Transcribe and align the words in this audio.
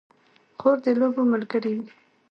خور 0.59 0.77
د 0.85 0.87
لوبو 0.99 1.21
ملګرې 1.33 1.71
وي. 1.77 1.87